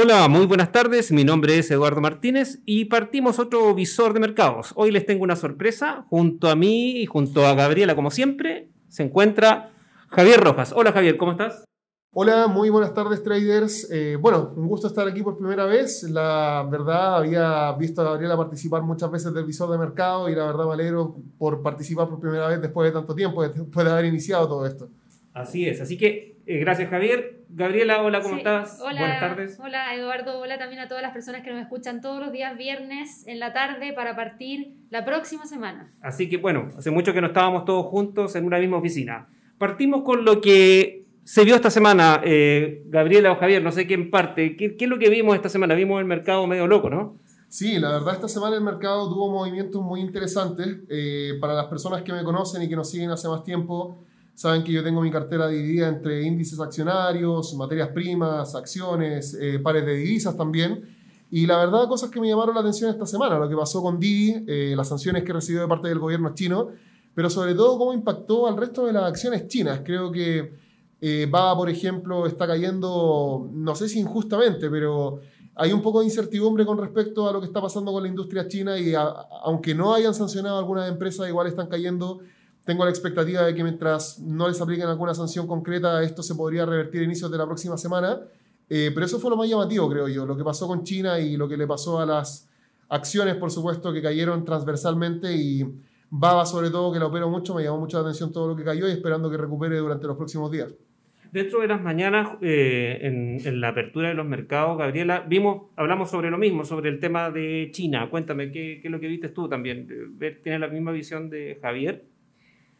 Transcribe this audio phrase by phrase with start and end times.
[0.00, 1.10] Hola, muy buenas tardes.
[1.10, 4.70] Mi nombre es Eduardo Martínez y partimos otro visor de mercados.
[4.76, 6.06] Hoy les tengo una sorpresa.
[6.08, 9.72] Junto a mí y junto a Gabriela, como siempre, se encuentra
[10.06, 10.72] Javier Rojas.
[10.72, 11.64] Hola Javier, ¿cómo estás?
[12.12, 13.90] Hola, muy buenas tardes traders.
[13.90, 16.04] Eh, bueno, un gusto estar aquí por primera vez.
[16.04, 20.46] La verdad, había visto a Gabriela participar muchas veces del visor de mercado y la
[20.46, 24.04] verdad me alegro por participar por primera vez después de tanto tiempo, después de haber
[24.04, 24.90] iniciado todo esto.
[25.34, 27.37] Así es, así que eh, gracias Javier.
[27.50, 28.78] Gabriela, hola, ¿cómo estás?
[28.80, 29.58] Hola, Buenas tardes.
[29.58, 33.26] Hola Eduardo, hola también a todas las personas que nos escuchan todos los días viernes
[33.26, 35.90] en la tarde para partir la próxima semana.
[36.02, 39.28] Así que bueno, hace mucho que no estábamos todos juntos en una misma oficina.
[39.56, 44.10] Partimos con lo que se vio esta semana, eh, Gabriela o Javier, no sé quién
[44.10, 44.56] parte.
[44.56, 45.74] ¿Qué, ¿Qué, es lo que vimos esta semana?
[45.74, 47.16] Vimos el mercado medio loco, ¿no?
[47.48, 50.80] Sí, la verdad esta semana el mercado tuvo movimientos muy interesantes.
[50.90, 54.04] Eh, para las personas que me conocen y que nos siguen hace más tiempo,
[54.38, 59.84] Saben que yo tengo mi cartera dividida entre índices accionarios, materias primas, acciones, eh, pares
[59.84, 60.80] de divisas también.
[61.28, 63.98] Y la verdad, cosas que me llamaron la atención esta semana, lo que pasó con
[63.98, 66.68] Didi, eh, las sanciones que recibió de parte del gobierno chino,
[67.16, 69.80] pero sobre todo cómo impactó al resto de las acciones chinas.
[69.84, 70.52] Creo que
[71.00, 75.18] eh, BABA, por ejemplo, está cayendo, no sé si injustamente, pero
[75.56, 78.46] hay un poco de incertidumbre con respecto a lo que está pasando con la industria
[78.46, 82.20] china y aunque no hayan sancionado algunas empresas, igual están cayendo
[82.68, 86.66] tengo la expectativa de que mientras no les apliquen alguna sanción concreta, esto se podría
[86.66, 88.20] revertir a inicios de la próxima semana.
[88.68, 91.38] Eh, pero eso fue lo más llamativo, creo yo, lo que pasó con China y
[91.38, 92.46] lo que le pasó a las
[92.90, 95.64] acciones, por supuesto, que cayeron transversalmente y
[96.10, 98.86] Baba, sobre todo, que la operó mucho, me llamó mucha atención todo lo que cayó
[98.86, 100.74] y esperando que recupere durante los próximos días.
[101.32, 106.30] Dentro de las mañanas, eh, en, la apertura de los mercados, Gabriela, vimos, hablamos sobre
[106.30, 108.10] lo mismo, sobre el tema de China.
[108.10, 109.86] Cuéntame, ¿qué, qué es lo que viste tú también?
[110.42, 112.04] ¿Tienes la misma visión de Javier?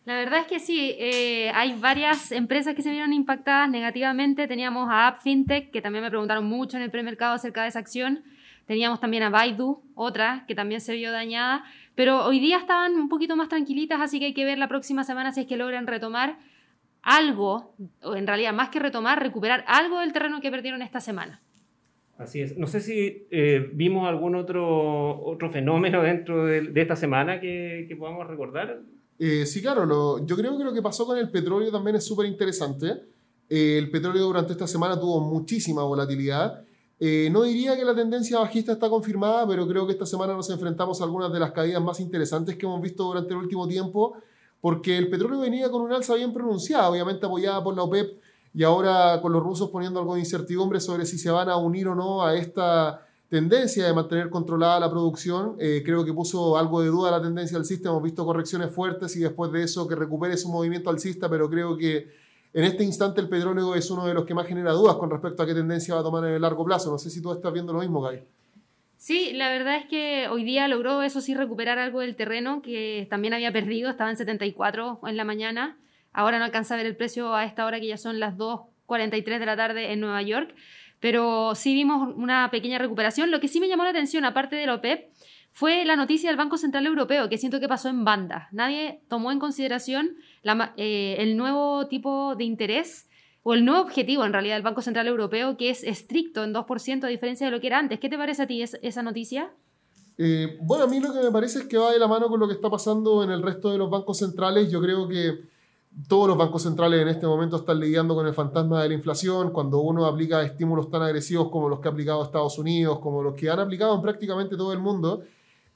[0.08, 4.48] La verdad es que sí, eh, hay varias empresas que se vieron impactadas negativamente.
[4.48, 7.80] Teníamos a App Fintech, que también me preguntaron mucho en el premercado acerca de esa
[7.80, 8.22] acción.
[8.64, 11.62] Teníamos también a Baidu, otra que también se vio dañada.
[11.94, 15.04] Pero hoy día estaban un poquito más tranquilitas, así que hay que ver la próxima
[15.04, 16.38] semana si es que logran retomar
[17.02, 21.42] algo, o en realidad más que retomar, recuperar algo del terreno que perdieron esta semana.
[22.16, 22.56] Así es.
[22.56, 27.94] No sé si eh, vimos algún otro, otro fenómeno dentro de, esta semana que, que
[27.94, 28.80] podamos recordar.
[29.18, 32.26] Eh, sí, claro, yo creo que lo que pasó con el petróleo también es súper
[32.26, 33.02] interesante.
[33.48, 36.62] Eh, el petróleo durante esta semana tuvo muchísima volatilidad.
[37.00, 40.50] Eh, no diría que la tendencia bajista está confirmada, pero creo que esta semana nos
[40.50, 44.14] enfrentamos a algunas de las caídas más interesantes que hemos visto durante el último tiempo,
[44.60, 48.20] porque el petróleo venía con un alza bien pronunciada, obviamente apoyada por la OPEP
[48.52, 51.86] y ahora con los rusos poniendo algo de incertidumbre sobre si se van a unir
[51.88, 55.56] o no a esta tendencia de mantener controlada la producción.
[55.60, 57.90] Eh, creo que puso algo de duda la tendencia alcista.
[57.90, 61.76] Hemos visto correcciones fuertes y después de eso que recupere su movimiento alcista, pero creo
[61.76, 62.08] que
[62.54, 65.42] en este instante el petróleo es uno de los que más genera dudas con respecto
[65.42, 66.90] a qué tendencia va a tomar en el largo plazo.
[66.90, 68.20] No sé si tú estás viendo lo mismo, Guy.
[68.96, 73.06] Sí, la verdad es que hoy día logró eso sí recuperar algo del terreno que
[73.08, 75.78] también había perdido, estaba en 74 en la mañana,
[76.12, 79.38] ahora no alcanza a ver el precio a esta hora que ya son las 2.43
[79.38, 80.52] de la tarde en Nueva York,
[81.00, 83.30] pero sí vimos una pequeña recuperación.
[83.30, 85.10] Lo que sí me llamó la atención, aparte de la OPEP,
[85.52, 88.48] fue la noticia del Banco Central Europeo, que siento que pasó en banda.
[88.52, 90.16] Nadie tomó en consideración
[90.76, 93.08] eh, el nuevo tipo de interés
[93.42, 97.04] o el nuevo objetivo en realidad del Banco Central Europeo, que es estricto en 2%
[97.04, 97.98] a diferencia de lo que era antes.
[97.98, 99.52] ¿Qué te parece a ti esa noticia?
[100.18, 102.40] Eh, bueno, a mí lo que me parece es que va de la mano con
[102.40, 104.70] lo que está pasando en el resto de los bancos centrales.
[104.70, 105.40] Yo creo que
[106.06, 109.50] todos los bancos centrales en este momento están lidiando con el fantasma de la inflación.
[109.50, 113.34] Cuando uno aplica estímulos tan agresivos como los que ha aplicado Estados Unidos, como los
[113.34, 115.22] que han aplicado en prácticamente todo el mundo,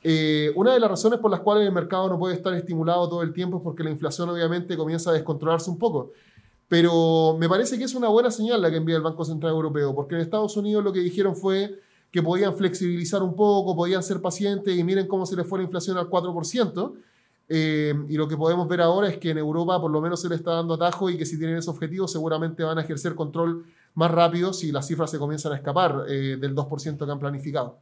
[0.04, 3.22] eh, una de las razones por las cuales el mercado no puede estar estimulado todo
[3.22, 6.12] el tiempo es porque la inflación obviamente comienza a descontrolarse un poco.
[6.68, 9.94] Pero me parece que es una buena señal la que envía el Banco Central Europeo,
[9.94, 11.78] porque en Estados Unidos lo que dijeron fue
[12.10, 15.64] que podían flexibilizar un poco, podían ser pacientes y miren cómo se les fue la
[15.64, 16.92] inflación al 4%.
[17.48, 20.28] Eh, y lo que podemos ver ahora es que en Europa por lo menos se
[20.28, 23.66] le está dando atajo y que si tienen ese objetivo seguramente van a ejercer control
[23.94, 27.78] más rápido si las cifras se comienzan a escapar eh, del 2% que han planificado.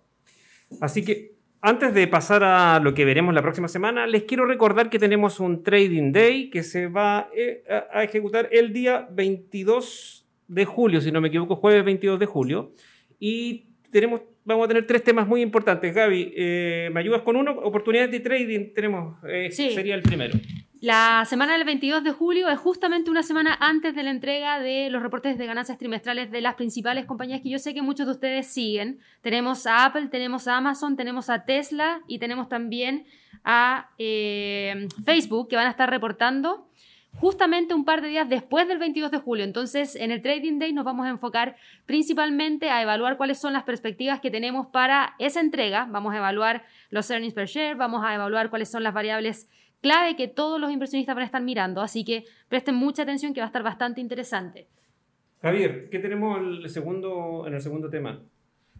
[0.81, 4.89] Así que antes de pasar a lo que veremos la próxima semana, les quiero recordar
[4.89, 10.65] que tenemos un Trading Day que se va eh, a ejecutar el día 22 de
[10.65, 12.73] julio, si no me equivoco, jueves 22 de julio.
[13.19, 15.95] Y tenemos vamos a tener tres temas muy importantes.
[15.95, 17.53] Gaby, eh, ¿me ayudas con uno?
[17.53, 20.39] Oportunidades de trading tenemos, eh, sería el primero.
[20.81, 24.89] La semana del 22 de julio es justamente una semana antes de la entrega de
[24.89, 28.13] los reportes de ganancias trimestrales de las principales compañías que yo sé que muchos de
[28.13, 28.99] ustedes siguen.
[29.21, 33.05] Tenemos a Apple, tenemos a Amazon, tenemos a Tesla y tenemos también
[33.45, 36.67] a eh, Facebook que van a estar reportando
[37.21, 39.45] justamente un par de días después del 22 de julio.
[39.45, 43.65] Entonces, en el Trading Day nos vamos a enfocar principalmente a evaluar cuáles son las
[43.65, 45.87] perspectivas que tenemos para esa entrega.
[45.91, 49.49] Vamos a evaluar los earnings per share, vamos a evaluar cuáles son las variables
[49.83, 51.83] clave que todos los inversionistas van a estar mirando.
[51.83, 54.67] Así que presten mucha atención que va a estar bastante interesante.
[55.43, 58.21] Javier, ¿qué tenemos el segundo, en el segundo tema?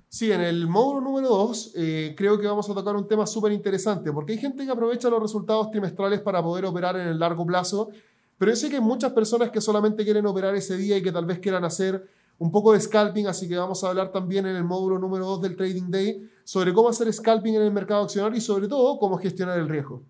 [0.09, 3.53] Sí, en el módulo número 2 eh, creo que vamos a tocar un tema súper
[3.53, 7.47] interesante, porque hay gente que aprovecha los resultados trimestrales para poder operar en el largo
[7.47, 7.91] plazo
[8.41, 11.13] pero yo sé que hay muchas personas que solamente quieren operar ese día y que
[11.13, 12.09] tal vez quieran hacer
[12.39, 15.43] un poco de scalping, así que vamos a hablar también en el módulo número 2
[15.43, 19.19] del Trading Day sobre cómo hacer scalping en el mercado accionario y sobre todo cómo
[19.19, 20.05] gestionar el riesgo.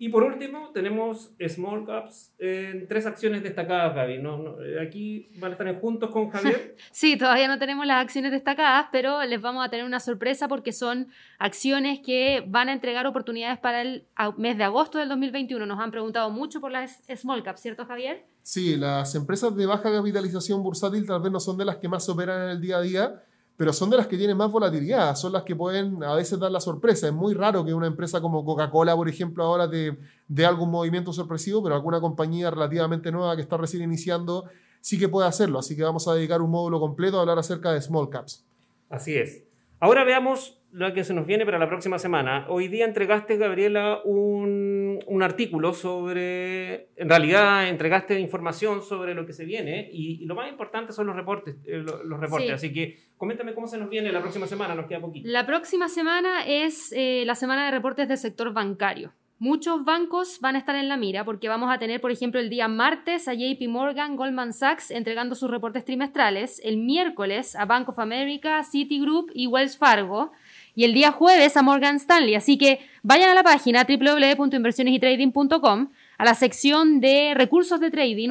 [0.00, 4.18] Y por último, tenemos small caps en tres acciones destacadas, Gaby.
[4.18, 6.76] No, aquí van a estar juntos con Javier.
[6.92, 10.72] sí, todavía no tenemos las acciones destacadas, pero les vamos a tener una sorpresa porque
[10.72, 11.08] son
[11.40, 14.06] acciones que van a entregar oportunidades para el
[14.36, 15.66] mes de agosto del 2021.
[15.66, 18.24] Nos han preguntado mucho por las small caps, ¿cierto, Javier?
[18.42, 22.08] Sí, las empresas de baja capitalización bursátil tal vez no son de las que más
[22.08, 23.22] operan en el día a día
[23.58, 26.52] pero son de las que tienen más volatilidad, son las que pueden a veces dar
[26.52, 27.08] la sorpresa.
[27.08, 31.60] Es muy raro que una empresa como Coca-Cola, por ejemplo, ahora dé algún movimiento sorpresivo,
[31.60, 34.44] pero alguna compañía relativamente nueva que está recién iniciando
[34.80, 35.58] sí que puede hacerlo.
[35.58, 38.46] Así que vamos a dedicar un módulo completo a hablar acerca de small caps.
[38.88, 39.42] Así es.
[39.80, 42.46] Ahora veamos lo que se nos viene para la próxima semana.
[42.48, 49.32] Hoy día entregaste, Gabriela, un, un, artículo sobre, en realidad entregaste información sobre lo que
[49.32, 51.56] se viene y, lo más importante son los reportes.
[51.64, 52.52] Eh, los, reportes.
[52.52, 55.28] Así que coméntame cómo se nos viene la próxima semana, nos queda poquito.
[55.28, 59.12] La próxima semana es eh, la semana de reportes del sector bancario.
[59.40, 62.50] Muchos bancos van a estar en la mira porque vamos a tener, por ejemplo, el
[62.50, 67.88] día martes a JP Morgan, Goldman Sachs entregando sus reportes trimestrales, el miércoles a Bank
[67.88, 70.32] of America, Citigroup y Wells Fargo
[70.78, 72.36] y el día jueves a Morgan Stanley.
[72.36, 78.30] Así que vayan a la página www.inversionesytrading.com, a la sección de recursos de trading.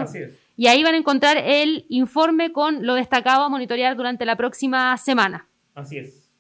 [0.56, 4.96] Y ahí van a encontrar el informe con lo destacado a monitorear durante la próxima
[4.96, 5.46] semana.
[5.76, 6.32] Así es.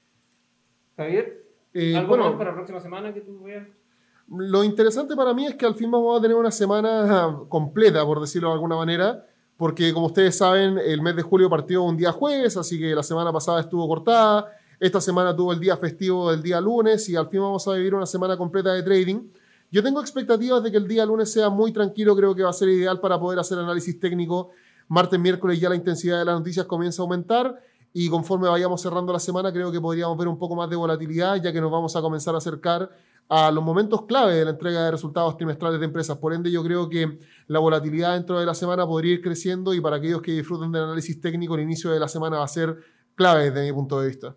[0.95, 1.43] Javier,
[1.73, 3.67] eh, ¿algo bueno, para la próxima semana que tú veas?
[4.29, 8.21] Lo interesante para mí es que al fin vamos a tener una semana completa, por
[8.21, 9.25] decirlo de alguna manera,
[9.57, 13.03] porque como ustedes saben, el mes de julio partió un día jueves, así que la
[13.03, 14.53] semana pasada estuvo cortada.
[14.79, 17.95] Esta semana tuvo el día festivo del día lunes y al fin vamos a vivir
[17.95, 19.27] una semana completa de trading.
[19.71, 22.53] Yo tengo expectativas de que el día lunes sea muy tranquilo, creo que va a
[22.53, 24.51] ser ideal para poder hacer análisis técnico.
[24.87, 27.59] Martes, miércoles ya la intensidad de las noticias comienza a aumentar
[27.91, 31.41] y conforme vayamos cerrando la semana creo que podríamos ver un poco más de volatilidad
[31.41, 32.91] ya que nos vamos a comenzar a acercar
[33.29, 36.17] a los momentos clave de la entrega de resultados trimestrales de empresas.
[36.17, 39.81] Por ende, yo creo que la volatilidad dentro de la semana podría ir creciendo y
[39.81, 42.77] para aquellos que disfruten del análisis técnico, el inicio de la semana va a ser
[43.15, 44.35] clave desde mi punto de vista.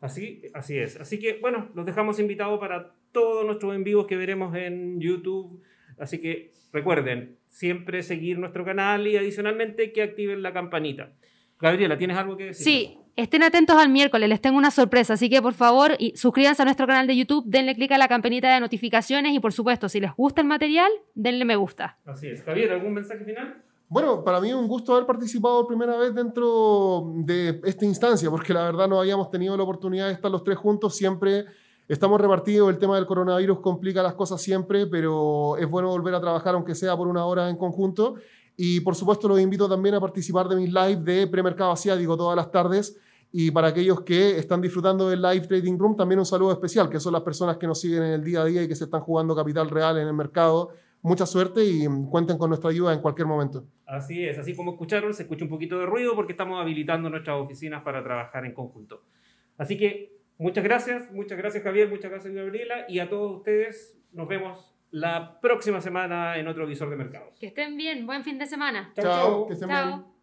[0.00, 0.96] Así, así es.
[0.96, 5.62] Así que, bueno, los dejamos invitados para todos nuestros en vivos que veremos en YouTube.
[5.98, 11.12] Así que recuerden, siempre seguir nuestro canal y adicionalmente que activen la campanita.
[11.58, 12.64] Gabriela, ¿tienes algo que decir?
[12.64, 16.64] Sí, estén atentos al miércoles, les tengo una sorpresa, así que por favor suscríbanse a
[16.64, 20.00] nuestro canal de YouTube, denle clic a la campanita de notificaciones y por supuesto, si
[20.00, 21.98] les gusta el material, denle me gusta.
[22.06, 22.42] Así es.
[22.42, 23.62] Javier, ¿algún mensaje final?
[23.90, 28.54] Bueno, para mí un gusto haber participado por primera vez dentro de esta instancia, porque
[28.54, 31.46] la verdad no habíamos tenido la oportunidad de estar los tres juntos, siempre
[31.88, 36.20] estamos repartidos, el tema del coronavirus complica las cosas siempre, pero es bueno volver a
[36.20, 38.14] trabajar aunque sea por una hora en conjunto.
[38.56, 42.36] Y por supuesto los invito también a participar de mis live de premercado asiático todas
[42.36, 42.96] las tardes.
[43.32, 47.00] Y para aquellos que están disfrutando del Live Trading Room, también un saludo especial, que
[47.00, 49.00] son las personas que nos siguen en el día a día y que se están
[49.00, 50.70] jugando capital real en el mercado
[51.02, 53.64] mucha suerte y cuenten con nuestra ayuda en cualquier momento.
[53.86, 57.36] Así es, así como escucharon, se escucha un poquito de ruido porque estamos habilitando nuestras
[57.36, 59.02] oficinas para trabajar en conjunto.
[59.58, 64.28] Así que muchas gracias, muchas gracias Javier, muchas gracias Gabriela y a todos ustedes nos
[64.28, 67.38] vemos la próxima semana en otro visor de mercados.
[67.38, 68.92] Que estén bien, buen fin de semana.
[68.94, 70.19] Chao, que estén bien.